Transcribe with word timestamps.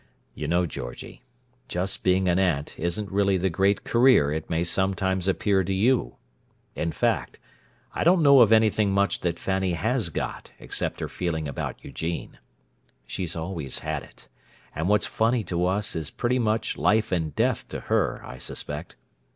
You 0.33 0.47
know, 0.47 0.65
Georgie, 0.65 1.21
just 1.67 2.03
being 2.03 2.27
an 2.27 2.39
aunt 2.39 2.73
isn't 2.79 3.11
really 3.11 3.37
the 3.37 3.51
great 3.51 3.83
career 3.83 4.31
it 4.33 4.49
may 4.49 4.63
sometimes 4.63 5.27
appear 5.27 5.63
to 5.63 5.71
you! 5.75 6.15
In 6.73 6.91
fact, 6.91 7.37
I 7.93 8.03
don't 8.03 8.23
know 8.23 8.39
of 8.39 8.51
anything 8.51 8.91
much 8.93 9.19
that 9.19 9.37
Fanny 9.37 9.73
has 9.73 10.09
got, 10.09 10.53
except 10.57 11.01
her 11.01 11.07
feeling 11.07 11.47
about 11.47 11.85
Eugene. 11.85 12.39
She's 13.05 13.35
always 13.35 13.77
had 13.85 14.01
it—and 14.01 14.89
what's 14.89 15.05
funny 15.05 15.43
to 15.43 15.67
us 15.67 15.95
is 15.95 16.09
pretty 16.09 16.39
much 16.39 16.79
life 16.79 17.11
and 17.11 17.35
death 17.35 17.67
to 17.67 17.81
her, 17.81 18.23
I 18.25 18.39
suspect. 18.39 18.95